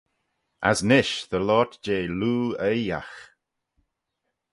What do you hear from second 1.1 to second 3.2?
dy loayrt jeh loo-oaiagh.